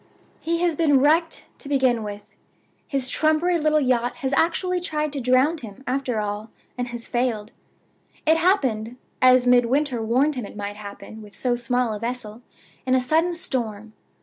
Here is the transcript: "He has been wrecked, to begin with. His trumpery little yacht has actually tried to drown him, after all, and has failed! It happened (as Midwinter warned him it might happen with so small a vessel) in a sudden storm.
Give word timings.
"He 0.39 0.61
has 0.63 0.75
been 0.75 0.99
wrecked, 0.99 1.45
to 1.59 1.69
begin 1.69 2.01
with. 2.01 2.33
His 2.87 3.07
trumpery 3.07 3.59
little 3.59 3.79
yacht 3.79 4.15
has 4.21 4.33
actually 4.33 4.81
tried 4.81 5.13
to 5.13 5.21
drown 5.21 5.59
him, 5.59 5.83
after 5.85 6.19
all, 6.19 6.49
and 6.75 6.87
has 6.87 7.07
failed! 7.07 7.51
It 8.25 8.37
happened 8.37 8.97
(as 9.21 9.45
Midwinter 9.45 10.01
warned 10.01 10.33
him 10.33 10.45
it 10.47 10.55
might 10.57 10.75
happen 10.77 11.21
with 11.21 11.35
so 11.35 11.55
small 11.55 11.93
a 11.93 11.99
vessel) 11.99 12.41
in 12.83 12.95
a 12.95 12.99
sudden 12.99 13.35
storm. 13.35 13.93